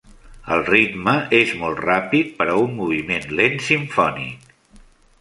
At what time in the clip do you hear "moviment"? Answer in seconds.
2.81-3.31